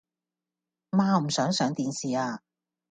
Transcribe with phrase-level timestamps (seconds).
[0.89, 2.39] 媽，我唔想上電視吖